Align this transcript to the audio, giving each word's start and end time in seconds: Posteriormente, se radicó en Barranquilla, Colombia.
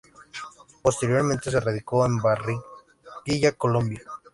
Posteriormente, 0.81 1.51
se 1.51 1.59
radicó 1.59 2.03
en 2.07 2.17
Barranquilla, 2.17 3.51
Colombia. 3.55 4.01